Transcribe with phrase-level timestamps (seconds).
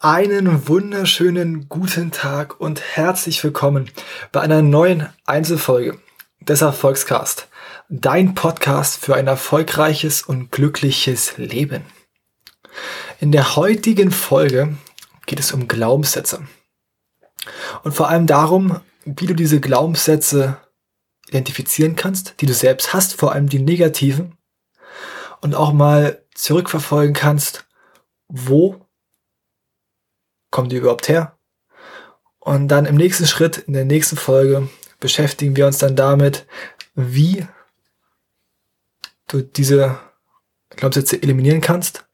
[0.00, 3.90] Einen wunderschönen guten Tag und herzlich willkommen
[4.30, 5.98] bei einer neuen Einzelfolge
[6.40, 7.48] des Erfolgscast.
[7.88, 11.82] Dein Podcast für ein erfolgreiches und glückliches Leben.
[13.18, 14.76] In der heutigen Folge
[15.26, 16.46] geht es um Glaubenssätze.
[17.82, 20.58] Und vor allem darum, wie du diese Glaubenssätze
[21.26, 24.38] identifizieren kannst, die du selbst hast, vor allem die negativen,
[25.40, 27.66] und auch mal zurückverfolgen kannst,
[28.28, 28.87] wo
[30.50, 31.38] kommen die überhaupt her?
[32.38, 34.68] Und dann im nächsten Schritt, in der nächsten Folge,
[35.00, 36.46] beschäftigen wir uns dann damit,
[36.94, 37.46] wie
[39.28, 39.98] du diese
[40.70, 42.06] Glaubenssätze eliminieren kannst,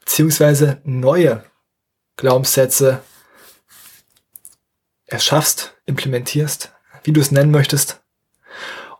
[0.00, 1.44] beziehungsweise neue
[2.16, 3.02] Glaubenssätze
[5.06, 8.02] erschaffst, implementierst, wie du es nennen möchtest,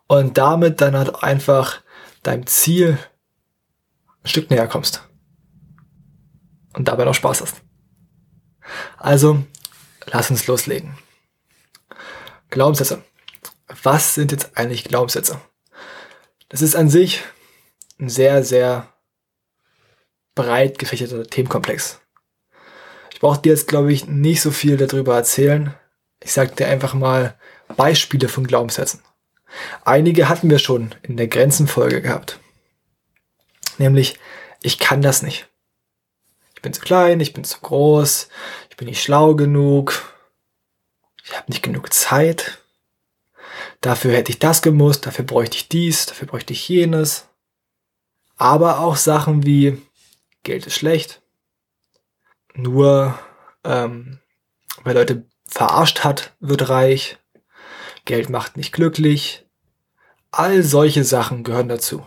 [0.06, 1.83] und damit dann halt einfach
[2.23, 2.98] deinem Ziel
[4.23, 5.06] ein Stück näher kommst
[6.75, 7.67] und dabei noch Spaß hast.
[8.97, 9.44] Also,
[10.06, 10.98] lass uns loslegen.
[12.50, 13.02] Glaubenssätze.
[13.83, 15.41] Was sind jetzt eigentlich Glaubenssätze?
[16.48, 17.22] Das ist an sich
[17.98, 18.92] ein sehr, sehr
[20.34, 22.00] breit gefächerter Themenkomplex.
[23.12, 25.74] Ich brauche dir jetzt, glaube ich, nicht so viel darüber erzählen.
[26.22, 27.36] Ich sage dir einfach mal
[27.77, 29.02] Beispiele von Glaubenssätzen.
[29.84, 32.39] Einige hatten wir schon in der Grenzenfolge gehabt.
[33.78, 34.19] Nämlich,
[34.62, 35.48] ich kann das nicht.
[36.59, 38.28] Ich bin zu klein, ich bin zu groß,
[38.69, 40.12] ich bin nicht schlau genug,
[41.23, 42.59] ich habe nicht genug Zeit.
[43.81, 47.29] Dafür hätte ich das gemusst, dafür bräuchte ich dies, dafür bräuchte ich jenes.
[48.34, 49.81] Aber auch Sachen wie
[50.42, 51.23] Geld ist schlecht.
[52.55, 53.17] Nur
[53.62, 54.19] ähm,
[54.83, 57.19] wer Leute verarscht hat, wird reich.
[58.05, 59.47] Geld macht nicht glücklich.
[60.33, 62.05] All solche Sachen gehören dazu.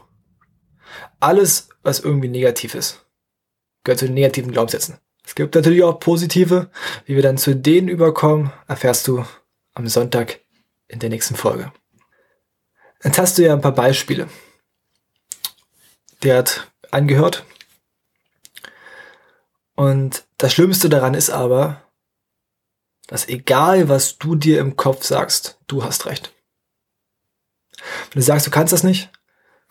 [1.22, 3.00] Alles, was irgendwie negativ ist
[3.84, 4.97] gehört zu den negativen Glaubenssätzen.
[5.24, 6.69] Es gibt natürlich auch positive.
[7.06, 9.25] Wie wir dann zu denen überkommen, erfährst du
[9.74, 10.40] am Sonntag
[10.88, 11.72] in der nächsten Folge.
[13.03, 14.28] Jetzt hast du ja ein paar Beispiele.
[16.24, 17.46] Der hat angehört.
[19.75, 21.81] Und das Schlimmste daran ist aber,
[23.08, 26.34] dass egal was du dir im Kopf sagst, du hast recht.
[28.12, 29.09] Wenn du sagst, du kannst das nicht,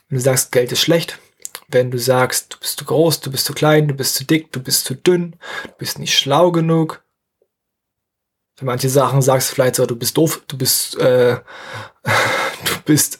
[0.08, 1.18] wenn du sagst, Geld ist schlecht,
[1.70, 4.52] wenn du sagst, du bist zu groß, du bist zu klein, du bist zu dick,
[4.52, 7.04] du bist zu dünn, du bist nicht schlau genug.
[8.56, 11.40] Für manche Sachen sagst du vielleicht so, du bist doof, du bist, äh,
[12.64, 13.18] du bist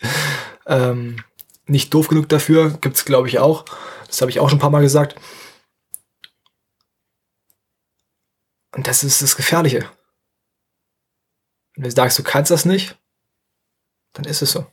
[0.67, 1.23] ähm,
[1.67, 3.65] nicht doof genug dafür, gibt's glaube ich auch.
[4.07, 5.15] Das habe ich auch schon ein paar Mal gesagt.
[8.73, 9.91] Und das ist das Gefährliche.
[11.75, 12.99] Wenn du sagst, du kannst das nicht,
[14.13, 14.67] dann ist es so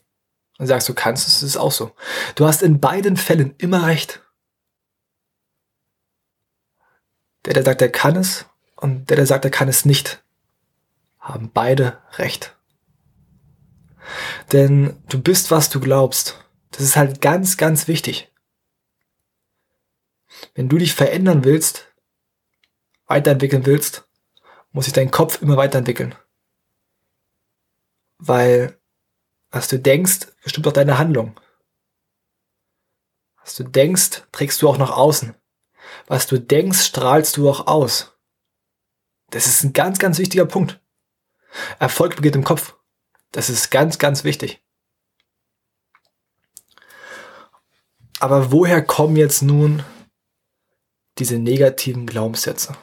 [0.58, 1.96] und sagst, du kannst es, ist es auch so.
[2.36, 4.22] Du hast in beiden Fällen immer recht.
[7.46, 8.46] Der, der sagt, er kann es
[8.76, 10.24] und der, der sagt, er kann es nicht,
[11.20, 12.56] haben beide recht.
[14.52, 16.44] Denn du bist, was du glaubst.
[16.72, 18.32] Das ist halt ganz, ganz wichtig.
[20.54, 21.88] Wenn du dich verändern willst,
[23.08, 24.08] weiterentwickeln willst,
[24.72, 26.16] muss sich dein Kopf immer weiterentwickeln.
[28.18, 28.77] Weil
[29.58, 31.40] was du denkst, bestimmt auch deine Handlung.
[33.42, 35.34] Was du denkst, trägst du auch nach außen.
[36.06, 38.16] Was du denkst, strahlst du auch aus.
[39.32, 40.80] Das ist ein ganz, ganz wichtiger Punkt.
[41.80, 42.76] Erfolg beginnt im Kopf.
[43.32, 44.64] Das ist ganz, ganz wichtig.
[48.20, 49.84] Aber woher kommen jetzt nun
[51.18, 52.78] diese negativen Glaubenssätze?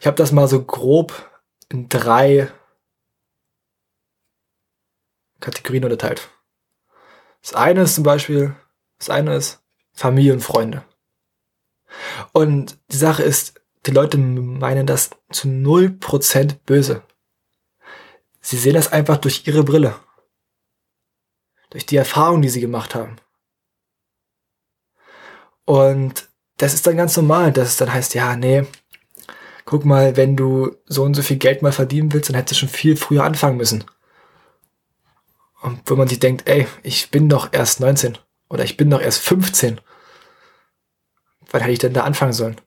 [0.00, 1.30] Ich habe das mal so grob
[1.68, 2.50] in drei
[5.40, 6.28] Kategorien unterteilt.
[7.42, 8.54] Das eine ist zum Beispiel,
[8.98, 9.62] das eine ist
[9.92, 10.84] Familie und Freunde.
[12.32, 17.02] Und die Sache ist, die Leute meinen das zu 0% böse.
[18.40, 19.96] Sie sehen das einfach durch ihre Brille.
[21.70, 23.16] Durch die Erfahrung, die sie gemacht haben.
[25.64, 28.66] Und das ist dann ganz normal, dass es dann heißt, ja, nee,
[29.64, 32.66] guck mal, wenn du so und so viel Geld mal verdienen willst, dann hättest du
[32.66, 33.84] schon viel früher anfangen müssen.
[35.60, 38.18] Und wo man sich denkt, ey, ich bin doch erst 19
[38.48, 39.80] oder ich bin doch erst 15.
[41.50, 42.60] Wann hätte ich denn da anfangen sollen?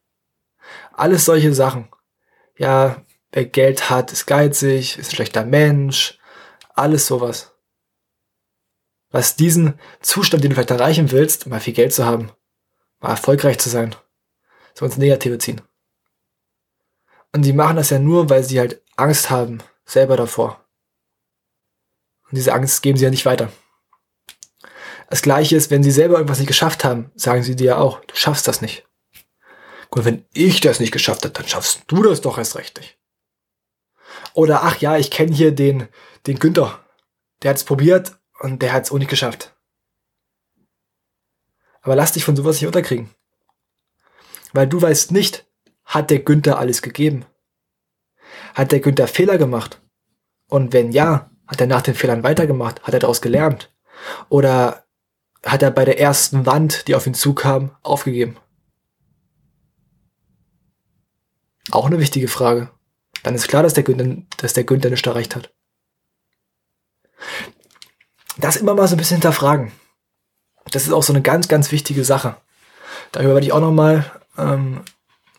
[0.93, 1.89] Alles solche Sachen.
[2.57, 6.19] Ja, wer Geld hat, ist geizig, ist ein schlechter Mensch,
[6.75, 7.51] alles sowas.
[9.09, 12.31] Was diesen Zustand, den du vielleicht erreichen willst, mal viel Geld zu haben,
[12.99, 13.95] mal erfolgreich zu sein,
[14.73, 15.61] so ins Negative ziehen.
[17.31, 20.62] Und sie machen das ja nur, weil sie halt Angst haben, selber davor.
[22.33, 23.51] Und diese Angst geben sie ja nicht weiter.
[25.07, 28.03] Das gleiche ist, wenn sie selber irgendwas nicht geschafft haben, sagen sie dir ja auch,
[28.05, 28.87] du schaffst das nicht.
[29.91, 32.97] Und wenn ich das nicht geschafft habe, dann schaffst du das doch erst recht nicht.
[34.33, 35.87] Oder ach ja, ich kenne hier den,
[36.25, 36.83] den Günther.
[37.43, 39.55] Der hat es probiert und der hat es auch nicht geschafft.
[41.83, 43.11] Aber lass dich von sowas nicht unterkriegen.
[44.53, 45.45] Weil du weißt nicht,
[45.85, 47.25] hat der Günther alles gegeben?
[48.55, 49.79] Hat der Günther Fehler gemacht?
[50.49, 52.83] Und wenn ja, hat er nach den Fehlern weitergemacht?
[52.83, 53.73] Hat er daraus gelernt?
[54.29, 54.85] Oder
[55.45, 58.37] hat er bei der ersten Wand, die auf ihn zukam, aufgegeben?
[61.71, 62.69] Auch eine wichtige Frage.
[63.23, 65.53] Dann ist klar, dass der Günther, dass der Günther nicht erreicht hat.
[68.37, 69.71] Das immer mal so ein bisschen hinterfragen.
[70.71, 72.37] Das ist auch so eine ganz, ganz wichtige Sache.
[73.11, 74.81] Darüber werde ich auch nochmal ähm,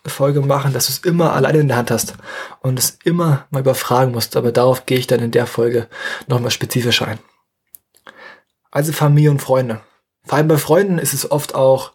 [0.09, 2.15] Folge machen, dass du es immer alleine in der Hand hast
[2.61, 4.35] und es immer mal überfragen musst.
[4.35, 5.87] Aber darauf gehe ich dann in der Folge
[6.27, 7.19] nochmal spezifischer ein.
[8.71, 9.81] Also Familie und Freunde.
[10.25, 11.93] Vor allem bei Freunden ist es oft auch,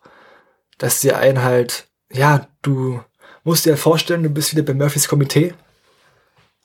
[0.78, 3.02] dass dir ein halt, ja, du
[3.44, 5.54] musst dir vorstellen, du bist wieder bei Murphys Komitee.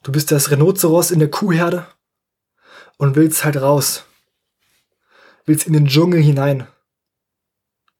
[0.04, 1.88] Du bist das Rhinoceros in der Kuhherde
[2.98, 4.06] und willst halt raus.
[5.46, 6.68] Willst in den Dschungel hinein.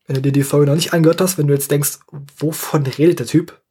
[0.08, 2.00] Wenn du dir die Folge noch nicht angehört hast, wenn du jetzt denkst,
[2.38, 3.62] wovon redet der Typ,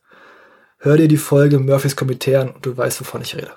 [0.79, 3.55] hör dir die Folge Murphys Komitee an und du weißt, wovon ich rede.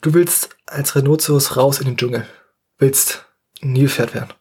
[0.00, 2.26] Du willst als Rhinoceros raus in den Dschungel.
[2.78, 3.26] Willst
[3.60, 4.32] Nilpferd werden.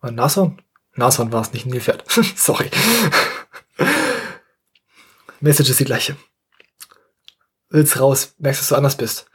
[0.00, 0.60] Ein Nashorn?
[0.94, 2.04] Nashorn war es nicht, Nilpferd.
[2.36, 2.68] Sorry.
[5.40, 6.16] Message ist die gleiche.
[7.68, 9.26] Willst raus, merkst, dass du anders bist.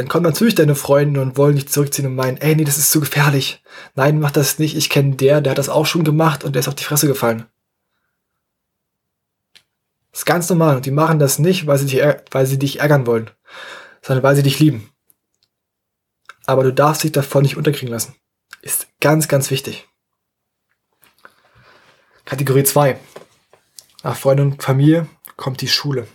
[0.00, 2.90] Dann kommen natürlich deine Freunde und wollen dich zurückziehen und meinen, ey, nee, das ist
[2.90, 3.62] zu gefährlich.
[3.96, 4.74] Nein, mach das nicht.
[4.74, 7.06] Ich kenne der, der hat das auch schon gemacht und der ist auf die Fresse
[7.06, 7.44] gefallen.
[10.10, 12.80] Das ist ganz normal und die machen das nicht, weil sie dich, weil sie dich
[12.80, 13.30] ärgern wollen,
[14.00, 14.90] sondern weil sie dich lieben.
[16.46, 18.14] Aber du darfst dich davon nicht unterkriegen lassen.
[18.62, 19.86] Ist ganz, ganz wichtig.
[22.24, 22.98] Kategorie 2.
[24.02, 26.08] Nach Freunde und Familie kommt die Schule.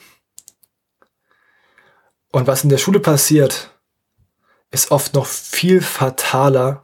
[2.31, 3.69] Und was in der Schule passiert,
[4.75, 6.83] ist oft noch viel fataler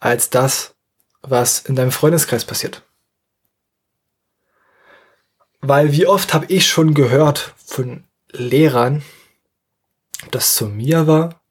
[0.00, 0.74] als das,
[1.20, 2.82] was in deinem Freundeskreis passiert.
[5.60, 9.04] Weil wie oft habe ich schon gehört von Lehrern,
[10.30, 11.42] das zu mir war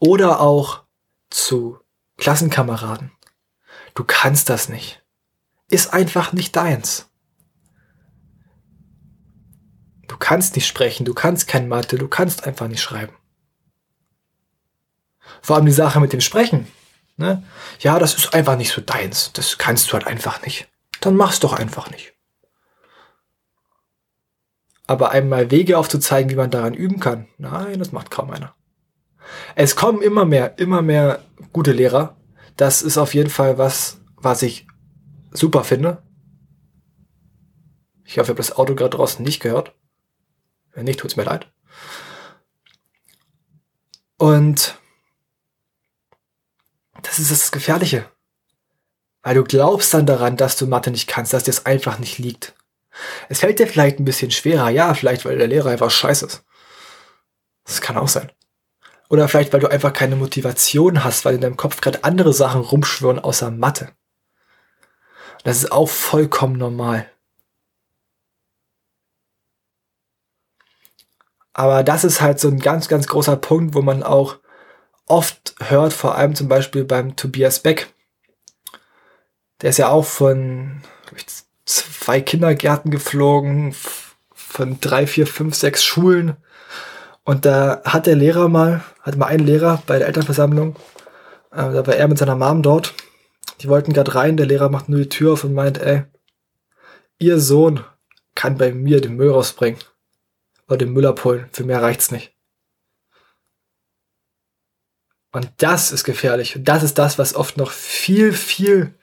[0.00, 0.82] oder auch
[1.30, 1.78] zu
[2.16, 3.12] Klassenkameraden.
[3.94, 5.04] Du kannst das nicht.
[5.68, 7.08] Ist einfach nicht deins.
[10.08, 13.14] Du kannst nicht sprechen, du kannst kein Mathe, du kannst einfach nicht schreiben.
[15.42, 16.66] Vor allem die Sache mit dem Sprechen.
[17.16, 17.42] Ne?
[17.80, 19.32] Ja, das ist einfach nicht so deins.
[19.32, 20.68] Das kannst du halt einfach nicht.
[21.00, 22.12] Dann mach's doch einfach nicht.
[24.86, 28.54] Aber einmal Wege aufzuzeigen, wie man daran üben kann, nein, das macht kaum einer.
[29.54, 32.16] Es kommen immer mehr, immer mehr gute Lehrer.
[32.56, 34.66] Das ist auf jeden Fall was, was ich
[35.30, 36.02] super finde.
[38.04, 39.74] Ich hoffe, ihr habt das Auto gerade draußen nicht gehört.
[40.72, 41.52] Wenn nicht, tut's mir leid.
[44.16, 44.79] Und
[47.10, 48.08] das ist das Gefährliche.
[49.22, 52.18] Weil du glaubst dann daran, dass du Mathe nicht kannst, dass dir es einfach nicht
[52.18, 52.54] liegt.
[53.28, 56.44] Es fällt dir vielleicht ein bisschen schwerer, ja, vielleicht weil der Lehrer einfach scheiße ist.
[57.64, 58.30] Das kann auch sein.
[59.08, 62.60] Oder vielleicht weil du einfach keine Motivation hast, weil in deinem Kopf gerade andere Sachen
[62.60, 63.92] rumschwören außer Mathe.
[65.42, 67.10] Das ist auch vollkommen normal.
[71.52, 74.38] Aber das ist halt so ein ganz, ganz großer Punkt, wo man auch
[75.06, 77.92] oft hört, vor allem zum Beispiel beim Tobias Beck.
[79.62, 80.82] Der ist ja auch von
[81.16, 81.26] ich,
[81.64, 83.74] zwei Kindergärten geflogen,
[84.32, 86.36] von drei, vier, fünf, sechs Schulen.
[87.24, 90.76] Und da hat der Lehrer mal, hat mal einen Lehrer bei der Elternversammlung,
[91.52, 92.94] äh, da war er mit seiner Mom dort.
[93.60, 96.04] Die wollten gerade rein, der Lehrer macht nur die Tür auf und meint, ey,
[97.18, 97.84] ihr Sohn
[98.34, 99.80] kann bei mir den Müll rausbringen
[100.66, 101.46] oder den Müll abholen.
[101.52, 102.34] Für mehr reicht's nicht.
[105.32, 106.56] Und das ist gefährlich.
[106.56, 108.94] Und das ist das, was oft noch viel, viel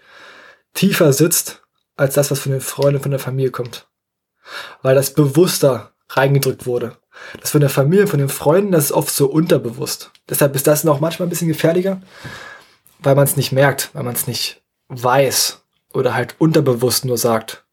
[0.74, 1.64] tiefer sitzt,
[1.96, 3.88] als das, was von den Freunden, von der Familie kommt.
[4.82, 6.98] Weil das bewusster reingedrückt wurde.
[7.42, 10.12] Das von der Familie, von den Freunden, das ist oft so unterbewusst.
[10.30, 12.02] Deshalb ist das noch manchmal ein bisschen gefährlicher,
[13.00, 17.66] weil man es nicht merkt, weil man es nicht weiß oder halt unterbewusst nur sagt.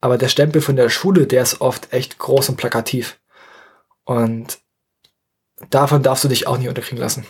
[0.00, 3.18] Aber der Stempel von der Schule, der ist oft echt groß und plakativ.
[4.04, 4.58] Und
[5.70, 7.26] davon darfst du dich auch nicht unterkriegen lassen.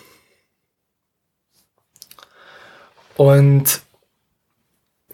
[3.17, 3.83] Und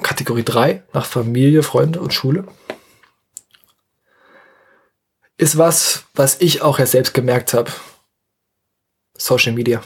[0.02, 2.46] Kategorie 3 nach Familie, Freunde und Schule
[5.36, 7.72] ist was, was ich auch ja selbst gemerkt habe.
[9.16, 9.82] Social Media.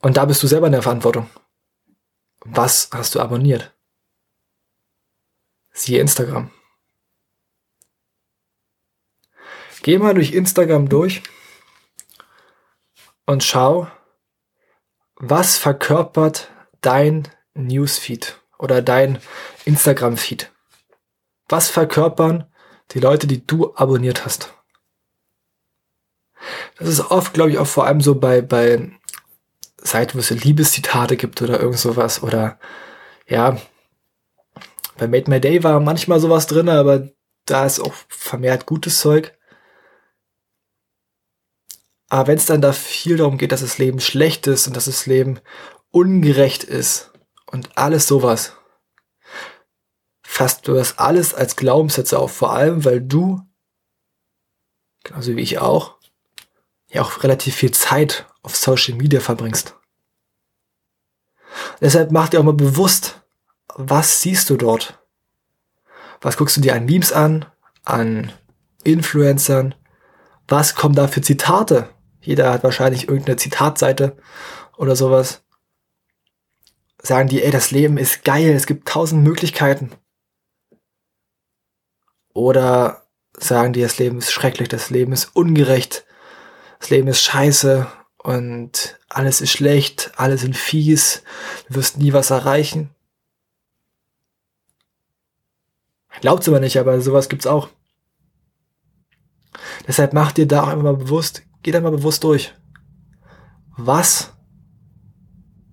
[0.00, 1.30] Und da bist du selber in der Verantwortung.
[2.44, 3.72] was hast du abonniert?
[5.72, 6.50] Siehe Instagram.
[9.82, 11.22] Geh mal durch Instagram durch
[13.26, 13.90] und schau,
[15.30, 16.50] was verkörpert
[16.80, 19.18] dein Newsfeed oder dein
[19.64, 20.50] Instagram-Feed?
[21.48, 22.44] Was verkörpern
[22.92, 24.52] die Leute, die du abonniert hast?
[26.78, 28.90] Das ist oft, glaube ich, auch vor allem so bei, bei
[29.78, 32.58] Seiten, wo es Liebeszitate gibt oder irgend sowas oder
[33.26, 33.56] ja,
[34.96, 37.08] bei Made My Day war manchmal sowas drin, aber
[37.46, 39.36] da ist auch vermehrt gutes Zeug.
[42.14, 44.84] Aber wenn es dann da viel darum geht, dass das Leben schlecht ist und dass
[44.84, 45.40] das Leben
[45.90, 47.10] ungerecht ist
[47.46, 48.52] und alles sowas,
[50.22, 52.30] fasst du das alles als Glaubenssätze auf.
[52.32, 53.42] Vor allem, weil du,
[55.02, 55.98] genauso wie ich auch,
[56.86, 59.74] ja auch relativ viel Zeit auf Social Media verbringst.
[61.80, 63.22] Deshalb mach dir auch mal bewusst,
[63.74, 65.04] was siehst du dort?
[66.20, 67.44] Was guckst du dir an Memes an,
[67.82, 68.32] an
[68.84, 69.74] Influencern?
[70.46, 71.92] Was kommen da für Zitate?
[72.24, 74.16] Jeder hat wahrscheinlich irgendeine Zitatseite
[74.76, 75.42] oder sowas.
[77.00, 79.92] Sagen die, ey, das Leben ist geil, es gibt tausend Möglichkeiten.
[82.32, 86.06] Oder sagen die, das Leben ist schrecklich, das Leben ist ungerecht,
[86.80, 91.22] das Leben ist scheiße und alles ist schlecht, alle sind fies,
[91.68, 92.90] du wirst nie was erreichen.
[96.20, 97.68] Glaubt's aber nicht, aber sowas gibt's auch.
[99.86, 102.54] Deshalb mach dir da auch mal bewusst, geh da mal bewusst durch.
[103.76, 104.32] Was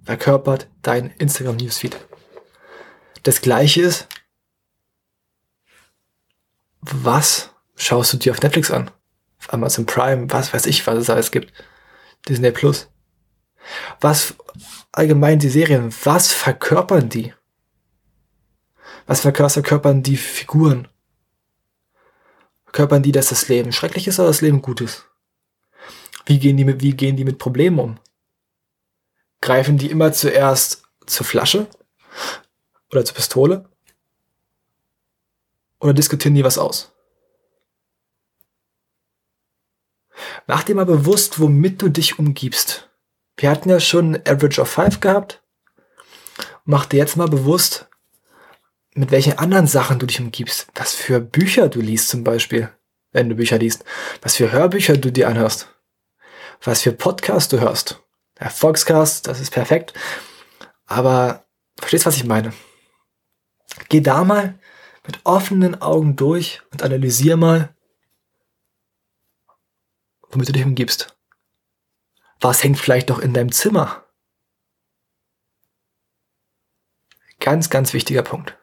[0.03, 1.95] verkörpert dein Instagram Newsfeed?
[3.23, 4.07] Das gleiche ist,
[6.81, 8.89] was schaust du dir auf Netflix an?
[9.37, 11.53] Auf Amazon Prime, was weiß ich, was es alles gibt.
[12.27, 12.89] Disney Plus.
[13.99, 14.35] Was
[14.91, 17.33] allgemein die Serien, was verkörpern die?
[19.05, 20.87] Was verkörpern die Figuren?
[22.63, 25.10] Verkörpern die, dass das Leben schrecklich ist oder das Leben gut ist?
[26.25, 27.99] Wie gehen die mit, wie gehen die mit Problemen um?
[29.41, 31.67] Greifen die immer zuerst zur Flasche
[32.91, 33.69] oder zur Pistole?
[35.79, 36.91] Oder diskutieren die was aus?
[40.47, 42.89] Mach dir mal bewusst, womit du dich umgibst.
[43.37, 45.41] Wir hatten ja schon Average of 5 gehabt.
[46.65, 47.87] Mach dir jetzt mal bewusst,
[48.93, 50.67] mit welchen anderen Sachen du dich umgibst.
[50.75, 52.69] Was für Bücher du liest zum Beispiel,
[53.11, 53.83] wenn du Bücher liest.
[54.21, 55.69] Was für Hörbücher du dir anhörst.
[56.63, 58.01] Was für Podcasts du hörst.
[58.35, 59.93] Erfolgscast, das ist perfekt.
[60.85, 61.45] Aber
[61.77, 62.53] verstehst, was ich meine?
[63.89, 64.59] Geh da mal
[65.05, 67.75] mit offenen Augen durch und analysier mal,
[70.29, 71.15] womit du dich umgibst.
[72.39, 74.05] Was hängt vielleicht noch in deinem Zimmer?
[77.39, 78.57] Ganz, ganz wichtiger Punkt.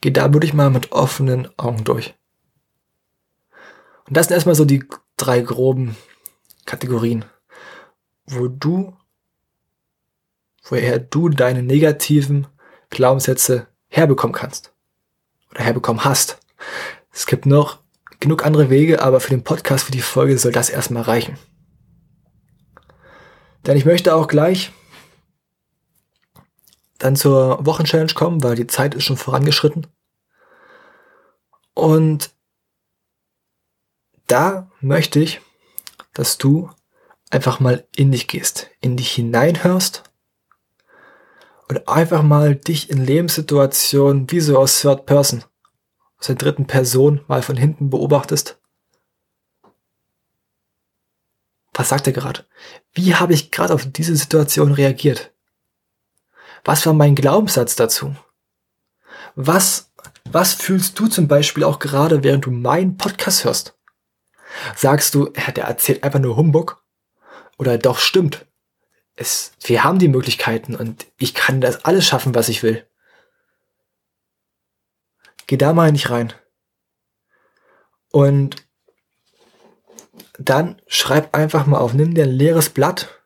[0.00, 2.14] Geh da wirklich mal mit offenen Augen durch.
[4.06, 4.84] Und das sind erstmal so die
[5.16, 5.96] drei groben
[6.64, 7.24] Kategorien,
[8.26, 8.96] wo du,
[10.64, 12.46] woher du deine negativen
[12.90, 14.72] Glaubenssätze herbekommen kannst.
[15.50, 16.38] Oder herbekommen hast.
[17.12, 17.78] Es gibt noch
[18.20, 21.38] genug andere Wege, aber für den Podcast, für die Folge soll das erstmal reichen.
[23.66, 24.72] Denn ich möchte auch gleich
[26.98, 29.88] dann zur Wochenchallenge kommen, weil die Zeit ist schon vorangeschritten.
[31.74, 32.30] Und
[34.28, 35.40] da möchte ich,
[36.14, 36.70] dass du
[37.32, 40.04] einfach mal in dich gehst, in dich hineinhörst
[41.68, 45.42] und einfach mal dich in Lebenssituationen wie so aus Third Person,
[46.18, 48.60] aus der dritten Person mal von hinten beobachtest.
[51.72, 52.44] Was sagt er gerade?
[52.92, 55.32] Wie habe ich gerade auf diese Situation reagiert?
[56.64, 58.14] Was war mein Glaubenssatz dazu?
[59.34, 59.90] Was,
[60.30, 63.78] was fühlst du zum Beispiel auch gerade, während du meinen Podcast hörst?
[64.76, 66.81] Sagst du, ja, der erzählt einfach nur Humbug?
[67.58, 68.46] Oder doch stimmt?
[69.14, 72.86] Es, wir haben die Möglichkeiten und ich kann das alles schaffen, was ich will.
[75.46, 76.32] Geh da mal nicht rein.
[78.10, 78.56] Und
[80.38, 83.22] dann schreib einfach mal auf, nimm dir ein leeres Blatt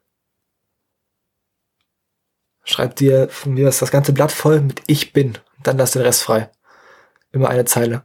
[2.68, 5.38] Schreib dir von mir das ganze Blatt voll mit Ich bin.
[5.62, 6.50] Dann lass den Rest frei.
[7.30, 8.04] Immer eine Zeile.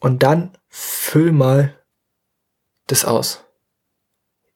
[0.00, 1.74] Und dann füll mal
[2.88, 3.42] das aus.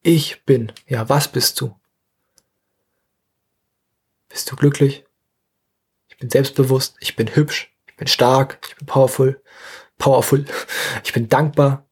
[0.07, 0.71] Ich bin.
[0.87, 1.81] Ja, was bist du?
[4.29, 5.07] Bist du glücklich?
[6.09, 6.97] Ich bin selbstbewusst.
[7.01, 7.75] Ich bin hübsch.
[7.87, 8.59] Ich bin stark.
[8.69, 9.43] Ich bin powerful.
[9.97, 10.45] Powerful.
[11.05, 11.89] Ich bin dankbar.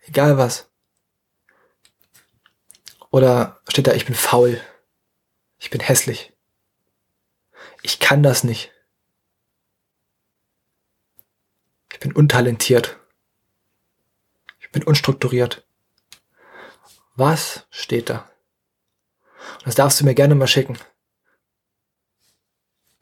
[0.00, 0.70] Egal was.
[3.10, 4.60] Oder steht da, ich bin faul.
[5.58, 6.34] Ich bin hässlich.
[7.82, 8.72] Ich kann das nicht.
[11.92, 12.98] Ich bin untalentiert.
[14.58, 15.66] Ich bin unstrukturiert.
[17.20, 18.30] Was steht da?
[19.66, 20.78] das darfst du mir gerne mal schicken.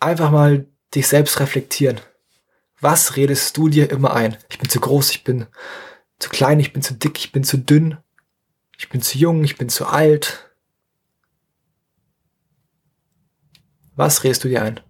[0.00, 2.00] Einfach mal dich selbst reflektieren.
[2.80, 4.36] Was redest du dir immer ein?
[4.50, 5.46] Ich bin zu groß, ich bin
[6.18, 7.98] zu klein, ich bin zu dick, ich bin zu dünn,
[8.76, 10.52] ich bin zu jung, ich bin zu alt.
[13.94, 14.80] Was redest du dir ein?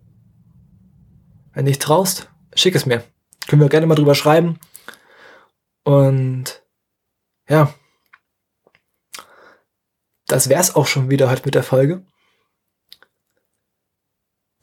[1.52, 3.04] Wenn du nicht traust, schick es mir.
[3.46, 4.58] Können wir gerne mal drüber schreiben.
[5.84, 6.62] Und
[7.46, 7.74] ja,
[10.28, 12.04] das wär's auch schon wieder heute mit der Folge.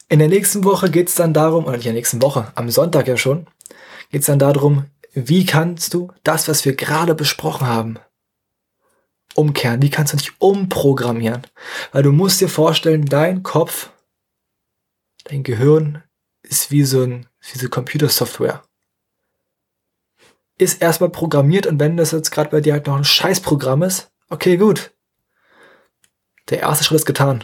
[0.07, 3.07] In der nächsten Woche geht's dann darum, oder nicht in der nächsten Woche, am Sonntag
[3.07, 3.47] ja schon,
[4.11, 7.99] geht's dann darum, wie kannst du das, was wir gerade besprochen haben,
[9.33, 9.81] umkehren?
[9.81, 11.47] Wie kannst du dich umprogrammieren?
[11.91, 13.89] Weil du musst dir vorstellen, dein Kopf,
[15.23, 16.03] dein Gehirn
[16.43, 18.63] ist wie so ein, wie so Computersoftware.
[20.57, 24.11] Ist erstmal programmiert und wenn das jetzt gerade bei dir halt noch ein Scheißprogramm ist,
[24.29, 24.94] okay, gut.
[26.49, 27.43] Der erste Schritt ist getan.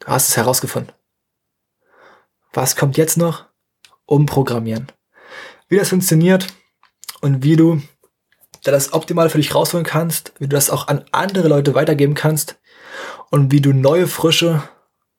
[0.00, 0.92] Du hast es herausgefunden.
[2.52, 3.46] Was kommt jetzt noch?
[4.06, 4.90] Umprogrammieren.
[5.68, 6.48] Wie das funktioniert
[7.20, 7.82] und wie du
[8.62, 12.60] das optimal für dich rausholen kannst, wie du das auch an andere Leute weitergeben kannst
[13.30, 14.68] und wie du neue Frische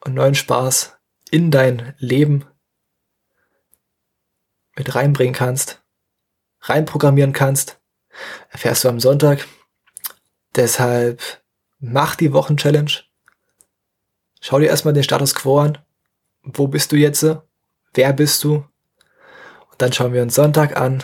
[0.03, 0.98] und neuen Spaß
[1.31, 2.45] in dein Leben
[4.75, 5.84] mit reinbringen kannst,
[6.62, 7.79] reinprogrammieren kannst,
[8.50, 9.48] erfährst du am Sonntag.
[10.55, 11.22] Deshalb
[11.79, 13.05] mach die Wochenchallenge.
[14.48, 15.80] Schau dir erstmal den Status quo an.
[16.44, 17.25] Wo bist du jetzt?
[17.96, 18.58] Wer bist du?
[18.58, 21.04] Und dann schauen wir uns Sonntag an,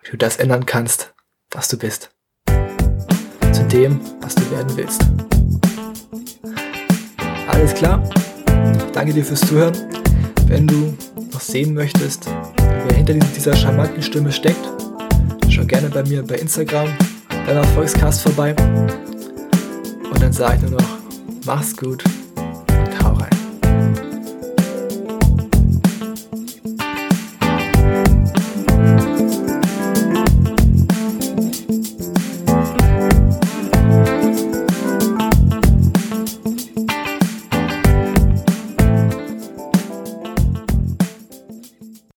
[0.00, 1.12] wie du das ändern kannst,
[1.50, 2.10] was du bist.
[3.52, 5.02] Zu dem, was du werden willst.
[7.48, 8.02] Alles klar?
[8.94, 9.76] Danke dir fürs Zuhören.
[10.46, 10.96] Wenn du
[11.34, 14.70] noch sehen möchtest, wer hinter dieser charmanten Stimme steckt,
[15.50, 16.96] schau gerne bei mir bei Instagram
[17.28, 18.56] beim Erfolgscast vorbei.
[18.56, 20.98] Und dann sage ich nur noch,
[21.44, 22.02] mach's gut.